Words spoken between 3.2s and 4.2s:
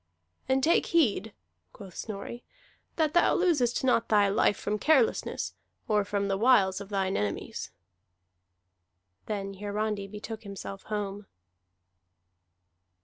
losest not